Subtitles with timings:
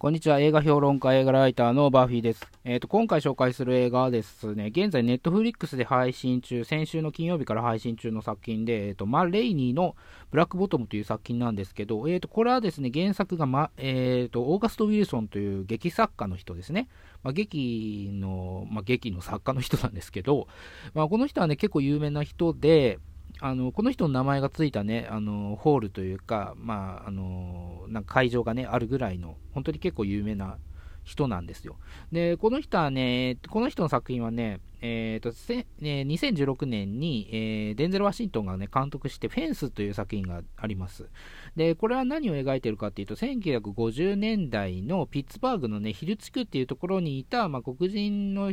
[0.00, 0.38] こんにちは。
[0.38, 2.46] 映画評論家、映画ライターのバーフィーです。
[2.62, 9.96] えっ、ー、と、今回紹介する映画はですね、現在ネットフリックスで配信中、先週の金曜日から配信中の作品で、えっ、ー、と、マ・レイニーの
[10.30, 16.88] ブラックボトムという作品なんですけど、えっ、ー、と、これはですね、原作が、ま、えっ、と、オーガスト・ウィルソンという劇作家の人ですね。
[17.24, 20.46] まあ、劇の、まあ、劇の作家の人なんですけど、
[20.94, 23.00] まあ、この人はね、結構有名な人で、
[23.40, 30.58] あのこの人の名前がついたね、あのホールというか、まあ、あのなんか会場がね、あるぐらいの、本当に結構有名な
[31.04, 31.76] 人なんですよ。
[32.12, 41.08] で、この人はね、この人の作品はね、えーとせ2016年に、えー、デンゼル・ワシントンが、ね、監督して、フェンスという作品があります。
[41.56, 48.52] で、これは何を描いているかというと、1950年代のピッツバーグの、ね、ヒル地区っていうところにいた、まあ、黒人の、え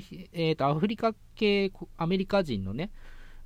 [0.52, 2.92] ーとアフリカ系アメリカ人のね、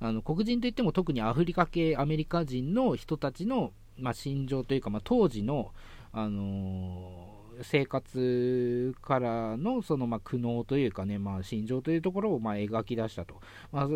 [0.00, 5.72] あの黒人といっても特にアフリカ系アメリカ人の人たちの、まあ、心情というか、まあ、当時の、
[6.12, 13.40] あのー、生活からのその、まあ、苦悩というかね、まあ、心情というところを、まあ、描き出したと。
[13.72, 13.88] まあ、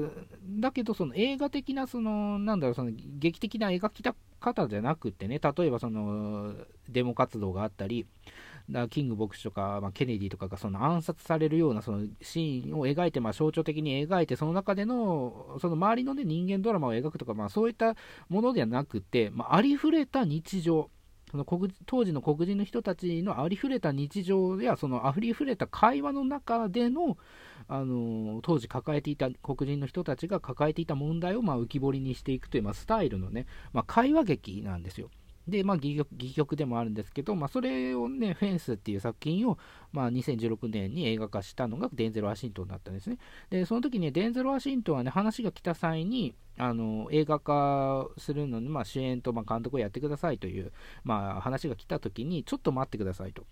[0.61, 4.03] だけど、その映画的な、その、なんだろう、その劇的な描き
[4.41, 6.53] 方じゃなくてね、例えばその
[6.91, 8.07] デモ活動があったり、
[8.71, 17.95] だキング牧師とか、まあ、ケネディとかがその暗殺されるようなそのシーンを描いて、まあ、象徴的に描いて、その中でのその周りの、ね、人間ドラマを描くとか、まあ、そういった
[18.29, 20.91] ものではなくて、まあ、ありふれた日常、
[21.31, 27.19] その黒当時の黒人の人たちのありふれた日常やそのありふれた会話の中での
[27.67, 35.11] あの当時抱えていた黒人の人たちが抱えていた問題をまあ浮き彫りにしていくという、まあ、スタイルのね、まあ、会話劇なんですよ。
[35.47, 39.59] で、まあ、戯曲戯曲でもあるんですけど、まあ、それをね、フェンスっていう作品を、
[39.93, 43.19] まあ、2016年に映画化したのがデンゼル・ワシントンだったんですね。
[43.51, 50.73] で、その時に、ね、デンゼル・ワシントンはね、話が来た際に、あの映画化するのに、まあ、主演とま監督をやってくださいという、
[51.03, 53.45] まあ、話が来た時に、ちょっと待ってくださいと。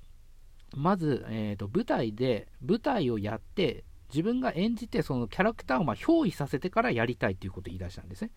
[0.74, 8.31] まず、えーと、舞台で、舞台をやって、自分が演じて、そのキャラクターをま憑依させてからやりたいということを言い出したんですね。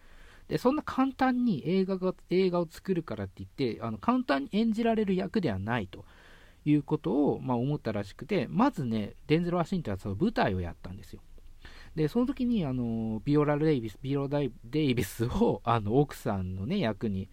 [0.48, 6.06] でそんな簡単に映画が映画を作るからって言ってあの簡単に演じられる役ではないと
[6.66, 11.22] いうことを、まあ、思ったらしくてまずねデンゼル・ワシントンはその舞台をやったんですよ。
[11.96, 17.30] でその時にあのビオラ・デイビスビオラ・デイビスを あの奥さんの、ね、役に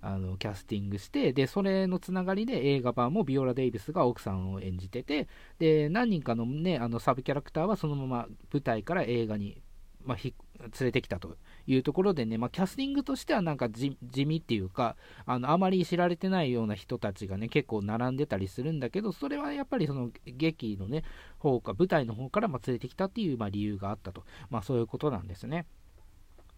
[0.00, 5.28] あのキャスティングしてでそれのつながりで映画版もビオラ・デイビスが奥さんを演じてて
[5.58, 9.60] で何人かの,、ね、あのサブキャラクターはそのまま舞台から映画に、
[10.04, 10.16] まあ、
[10.60, 11.36] 連れてきたと
[11.66, 21.04] いうところでね、まあ、キャスティングとしてはなんか地味っていうかあのあまり知られてないような人たちがね結構並んでたりするんだけどそれはやっぱりその劇のね
[21.38, 25.66] 方か舞台の方からま連れてきたっていうま理由があったと、まあ、そういうことなんですね。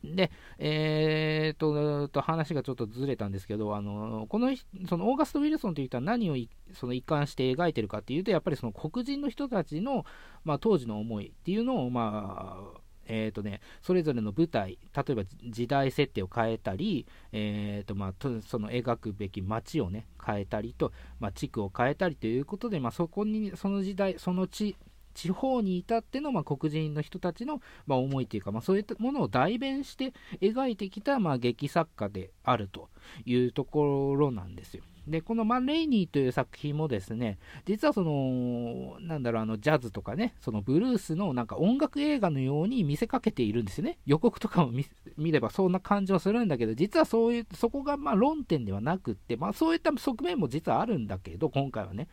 [0.04, 4.50] で、えーと、と話がちょっとずれたんですけど、あのこの
[4.88, 6.36] そのオーガスト・ウィルソンという人は何を
[6.72, 10.04] その一貫して描いてるかっていうと、やっぱりその黒人の人たちの、
[10.44, 24.76] まあ、当時の思いっていうのを、まあ、えーとね、それぞれの舞台、例えば時代設定を変えたり、えーとまあ、その描くべき街を、ね、変えたりと、まあ、地区を変えたりということで、まあ、そこに、その時代、その地、
[25.14, 32.88] 地方に至っての、まあ、黒人の人たちの、まあ、思いというか、まあ、そういったものを代弁して描いてきた、まあ、劇作家であると
[33.24, 34.84] いうところなんですよ。
[35.08, 43.98] で、このマン・レイニーという作品もですね、実はその、なんだろう、あの、ジャズとかね、そのブルースのなんか音楽映画のように見せかけているんですよね。
[44.06, 44.72] 予告とかも
[45.16, 52.08] 見ればそんな感じはするんだけど、実はそういう、そこがまあ論点ではなくって、まあそういった側面も実はあるんだけど、今回はね。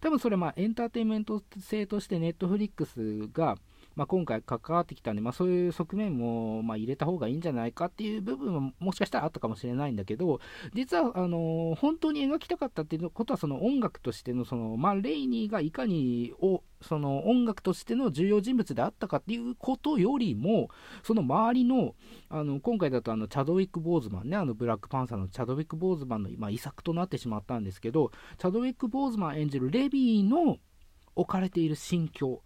[0.00, 3.56] 多分それまあエンターテインメント性としてネットフリックスが、
[4.00, 10.40] まあ、今回関わってきたんで、まあ、そういう側面もま入れた方がいいんじゃないかっていう部分ももしかしたらあったかもしれないんだけど、
[10.72, 20.70] 実はあの本当に描きたかったっていうことは、その音楽としてのその、まあ、レイニーがいかにをその音楽としての重要人物であったかっていうことよりも、
[21.02, 21.94] その周りの、
[22.30, 30.56] あの今回だとあのチャドウィック・ボーズマンね、あのブラックパンサーのチャドウィック・ボーズマンの、まあ、遺作となってしまったんですけど、チャドウィック・ボーズマン演じるレビーの
[31.16, 32.42] 置かれている心境、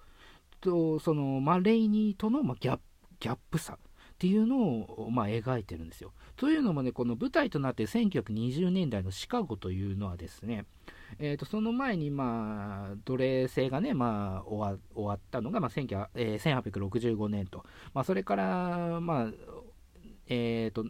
[0.65, 2.79] とその、まあ、レイニーとの、ギャ
[3.21, 6.13] ップさっていうのを、まあ、描いてるんですよ。
[6.37, 10.65] というのもね、この舞台となって1920年代のシカゴというのはですね、
[11.19, 19.27] えー、とその前に、まあ、奴隷制がね、まあ、終わったのが、まあえー、1865年と、まあ、それから、まあ
[20.29, 20.87] えーと、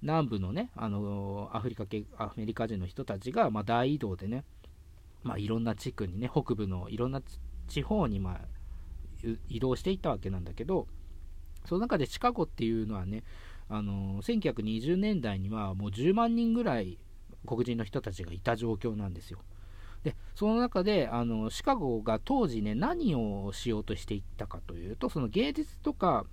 [0.00, 4.44] 南部のね、あのアフリカ系、アメリカ人の人たちが、まあ、大移動でね、
[5.22, 7.20] まあ、いろんな地区にね、北部のいろんな
[7.68, 8.57] 地方に、まあ、
[9.48, 10.86] 移動していったわけなんだけど、
[11.66, 13.24] その中でシカゴっていうのはね、
[13.68, 16.98] あの1920年代にはもう10万人ぐらい
[17.46, 19.40] 黒人の人たちがいた状況なんですよ。
[20.04, 26.24] でその中であのシカゴが当時ね何をしようとしていったかというとその芸術とか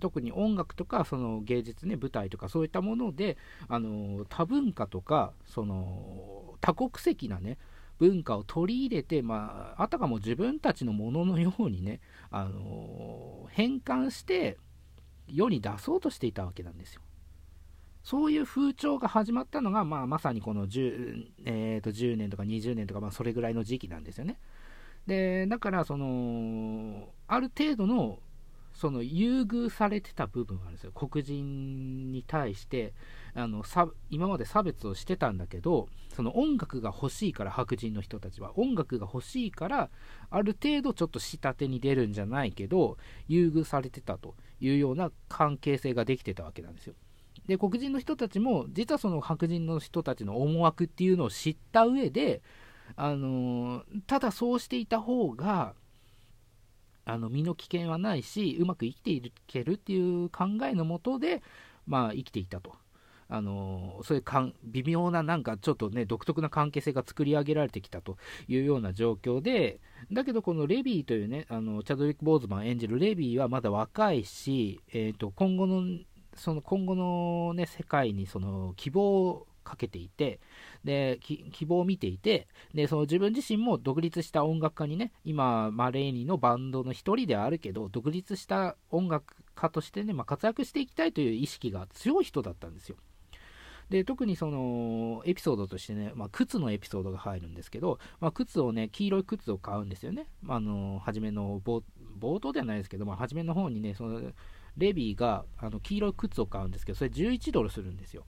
[0.00, 3.36] 特に音楽とかその芸術ね舞台とかそういったもので
[3.68, 7.58] あの多文化とかその多国籍なね
[7.98, 12.00] 文化を取り入れて、まあ、あたかも自分たちのもののようにね、
[12.30, 14.58] あの変換して
[15.28, 17.02] 世に出そうとしていたわけなんですよ。
[18.02, 24.38] そういう風潮が始まったのが、まあ、まさにこの 10,、えー、と10年とか20年とか、まあ、それぐらいの時期なんですよね。
[25.06, 28.18] でだからそのある程度の
[28.74, 30.92] その優遇されてた部分があるんですよ。
[30.92, 32.92] 黒人に対して
[33.34, 33.64] あの
[34.10, 38.58] 今まで差別をしてたんだけどその音楽が欲しいから白人の人たちは。
[38.58, 39.90] 音楽が欲しいから
[40.30, 42.98] ある程度ちょっと下手に出るんじゃないけど
[43.28, 46.94] 優遇されてたというような関係性ができてたわけなんですよ。
[47.46, 52.42] で黒人の人たちも実はその白人の人たちの思惑っていうのを知った上で
[52.96, 55.74] あのただそうしていた方が
[57.04, 61.42] あの身の危険はないしうまく生きていけるっていう考えのもとで、
[61.86, 62.72] まあ、生きていたと。
[63.28, 68.18] あのそういうかん微妙ななんかちょっとね独特な関係性が作り上げられてきたと
[68.48, 69.80] いうような状況で
[70.12, 75.82] だけどこのレビーというねあのチャドウィック・ボーズマン演じるレビーはまだ若いし、えーと、今後の
[76.36, 80.40] その今後の、ね、世界にその希望をかけていて
[80.84, 92.96] で希望を見ていてでその自分自身も独立した音楽家にね今マレーニのバンドの一人ではあるけど独立した音楽家としてね、まあ、活躍していきたいという意識が強い人だったんですよ。
[93.90, 101.82] で特にそのエピソードとしてね、まあ、靴のエピソードが入るんですけど、まあ、靴をね黄色い靴を買うんですよね、まあ、あの初めの冒
[102.38, 104.32] 頭ではないですけど、まあ、初めの方にねその
[104.76, 108.24] レビーがあの黄色い靴を買うんですけどそれ11ドルするんですよ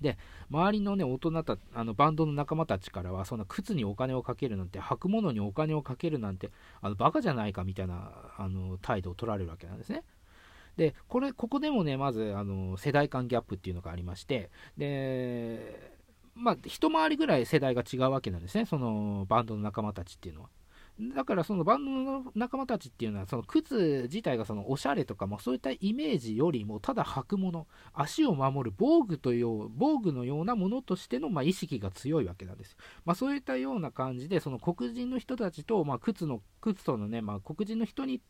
[0.00, 0.18] で、
[0.50, 6.50] 周りのね、大人た、あのバンドの仲間たちからは、そんな靴にお金をかけるなんて、履くものにお金をかけるなんて、
[6.80, 10.04] あのバカじゃないかみたいなあの態度を取られるわけなんですね。
[10.76, 15.98] で、これ、ここでもね、まず、あの世代間ギャップっていうのがありまして、で、
[16.34, 20.48] まあ、一回りぐらい世代が違うわけなんですね、そのバンドの仲間たちっていうのは。
[21.00, 38.20] だからそのバンドの仲間たちっていうのはその靴自体がそのおしゃれとか、まあ、そういったイメージよりもただ履くもの足を守る防具という防具のようなものとしてのまあ意識が強いわけなんですよ、まあ、そういったような感じでその黒人の人たちと、まあ、靴の靴とのね、まあ、黒人の人に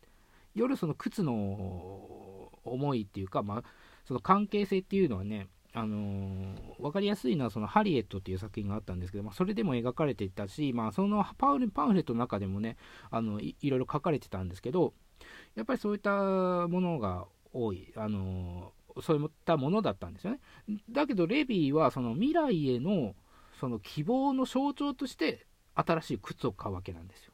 [0.53, 3.63] よるその靴の思いっていうか、まあ、
[4.05, 12.77] その関係性っていうのはねあのー、分かりやすいのはそのハリエットっていう作品があったんですけど、まあ、それでも描かれていたし、まあ、そのパウパンフレットの中でもね
[13.11, 14.93] あのいいろいろ書かれてたんですけど
[15.55, 20.39] やっぱりそういったものが多い、あのー、そういったものだったんですよね。
[20.89, 23.15] だけどレビーはその未来への
[23.59, 25.45] その希望の象徴として
[25.75, 27.33] 新しい靴を買うわけなんですよ。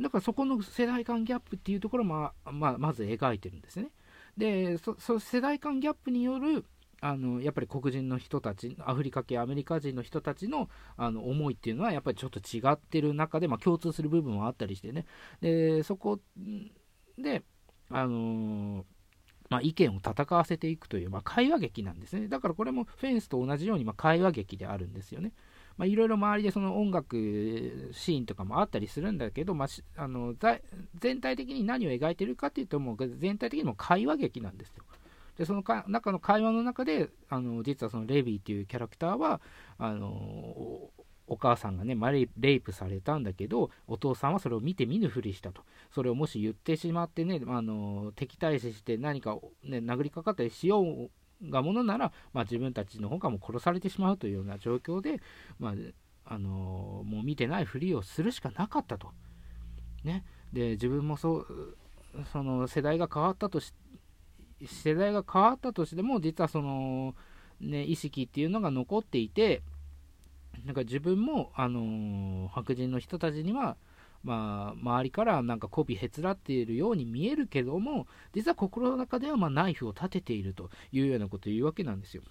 [0.00, 3.90] だからそこの世代間ギャップっていうところも、まあ、まず描いてるんですね。
[4.36, 6.64] でそそ世代間ギャップによる
[7.00, 15.06] あのやっぱり黒人の人たち、アフリカ系アメリカ人の人たちのあの思いっていうのは、やっぱりちょっと違ってる中で、まあ、共通する部分はあったりしてね、
[15.40, 16.20] でそこ
[17.16, 17.42] で、
[17.90, 18.84] あのー、
[19.48, 22.28] まあ、意見を戦わせていくという、まあ、会話劇なんですね。
[22.28, 25.32] だからこれもフェンスと同じように、ま会話劇であるんですよね。
[25.76, 27.14] まあいろいろ周りでその音楽
[27.92, 30.34] シーンとかもあったりするんだけど、まあ、あの
[30.96, 34.82] 全体的に何を描いてるかっていうと、もう全体的にも会話劇なんですよ。
[35.38, 39.40] でそのか中の会話の中であの実はそのレビーっていうキャラクターは
[39.78, 40.90] あの
[41.28, 45.62] お母さんがね、マレレイプされたんだけど、お父さんはそれを見て見ぬふりしたと。
[45.90, 51.10] それをもし言ってしまってね、あの敵対視して何か、ね、殴りかかったりしよう
[51.50, 55.20] がものなら、まあ、自分たちの方がもう殺されてしまうというような状況で、
[55.58, 55.74] まあ、
[56.24, 59.12] あのもう見てないふりをするしかなかったと。
[60.04, 61.76] ね、で自分もそう
[62.32, 63.74] その世代が変わったとし
[64.66, 67.14] 世代が変わったとしても実はその、
[67.60, 69.62] ね、意識っていうのが残っていて
[70.64, 73.76] なんか自分も、あのー、白人の人たちには、
[74.24, 82.22] まあ、周りからなんか媚びへつらっているように見えるけども実は心の中ではまナイフを立てているというようなことを言うわけなんですよ。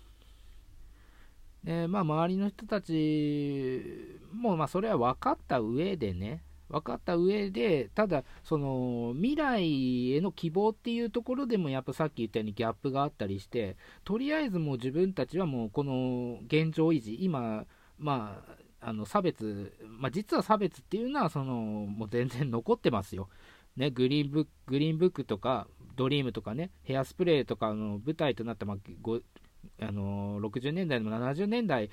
[1.64, 17.66] でまあ、周りの人たちも、まあ、それは分かった上でね、分かった上で、ただ、その未来への希望っていうところでも、やっぱさっき言ったようにギャップがあったりして、とりあえずもう自分たちはもうこの現状維持、今、
[17.98, 18.58] まあ、
[18.90, 23.30] あの差別、まあ、実は差別っていうのはそのもう全然残ってますよ。
[23.76, 28.78] ね、グリーンブックグリーンブックとか、ドリームとかね、ヘアスプレーとかの舞台となった、まあ、
[29.80, 31.90] あの60年代でも70年代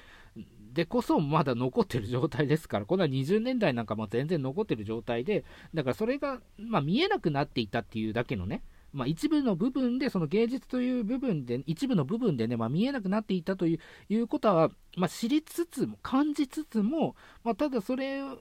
[0.74, 8.62] でこそまだ残ってる状態ですから、この20年代なんかも全然残ってる状態で、だからそれが、まあ、見えなくなっていたっていうだけのね、
[8.92, 13.78] まあ、一部の部分で、その芸術という部分で、一部の部分でね、まあ、見えなくなっていたという
[14.08, 17.14] いうことは、まあ、知りつつも、感じつつも、
[17.44, 18.36] まあ、ただそれを、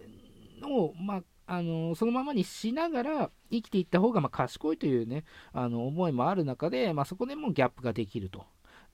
[1.00, 8.46] まあ、あのそのままにしながら生きていった方がま賢いというね、あの思いもある中で、まあ、そこでもギャップができると。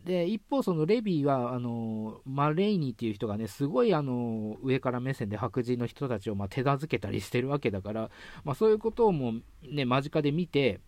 [0.06, 8.10] で一方、そのレビーはあのマレイニーっていう人がねすごいあの上から目線で白人の人たちをま手助けたりしてるわけだから、
[8.44, 10.80] まあ、そういうことをもう、ね、間近で見て、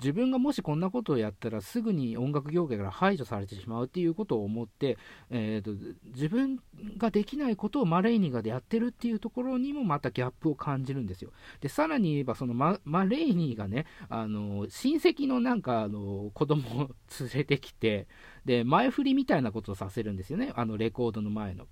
[0.00, 4.96] 自分がもしこんなことをやったらすぐに音楽業界から排除されてしまうっていうことを思って、
[5.30, 5.72] えーと、
[6.14, 6.60] 自分
[6.96, 11.32] ができないことをマレーニーがやってるっていうところにもまたギャップを感じるんですよ。
[11.60, 16.90] でさらに言えばそのママレーニーがねあの親戚のなんかあの子供を
[17.20, 18.06] 連れてきて
[18.44, 21.66] で前振りみたいなことをさせるんですよねあのレコードの前の。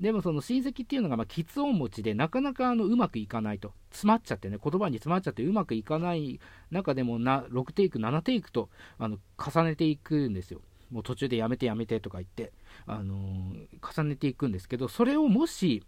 [0.00, 3.72] でもその親戚っていうのがまあ喫音持ちでなかなかあのうまくいかないと。
[3.90, 10.60] 詰まっちゃってね言葉に詰まっちゃってうまくいかない中でもな6テイク7テイクとあの重ねていくんですよ。
[10.90, 12.52] もう途中でやめてやめてとか言って、
[12.86, 15.82] あのー、重ねていくんですけどそれをもし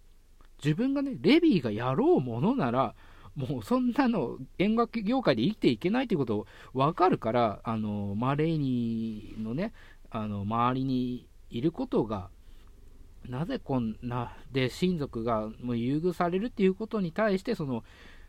[0.62, 2.94] 自分がねレビーがやろうものなら
[3.36, 9.72] もうそんなの音楽業界で生きていけないということ分かるから、あのマレーニのね
[10.10, 12.30] あの周りにいることが
[13.28, 17.85] なぜこんなで親族がもう優遇されるっていうことに対してその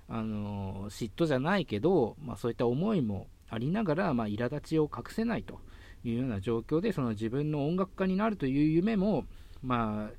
[0.10, 5.60] あの嫉妬じゃないけど、まあ、そういった思いもありながら、まあ、苛立ちを隠せないと
[6.04, 9.26] いうような状況でその自分の音楽家になるという夢も、
[9.62, 10.14] まあ、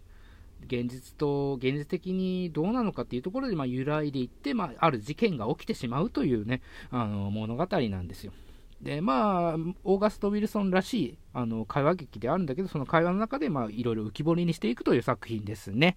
[0.67, 8.33] 現実と現実的にどうなのかっていうところで、まあ、揺らいでいって、まあ、ある事件が起きてしまうというねあの物語なんですよ。
[8.81, 15.97] でまあ、オーガスト・ウィルソンらしいあの会話劇であるんだけど、その会話の中でいろいろ浮き彫りにしていくという作品ですね。